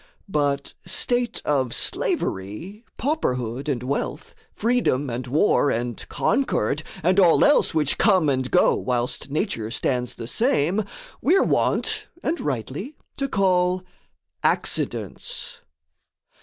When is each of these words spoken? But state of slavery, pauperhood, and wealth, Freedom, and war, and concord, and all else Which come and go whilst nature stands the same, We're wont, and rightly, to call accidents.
But 0.29 0.73
state 0.83 1.43
of 1.45 1.75
slavery, 1.75 2.83
pauperhood, 2.97 3.69
and 3.69 3.83
wealth, 3.83 4.33
Freedom, 4.51 5.11
and 5.11 5.27
war, 5.27 5.69
and 5.69 6.09
concord, 6.09 6.81
and 7.03 7.19
all 7.19 7.45
else 7.45 7.75
Which 7.75 7.99
come 7.99 8.27
and 8.27 8.49
go 8.49 8.73
whilst 8.75 9.29
nature 9.29 9.69
stands 9.69 10.15
the 10.15 10.25
same, 10.25 10.85
We're 11.21 11.43
wont, 11.43 12.07
and 12.23 12.39
rightly, 12.39 12.95
to 13.17 13.29
call 13.29 13.83
accidents. 14.41 15.59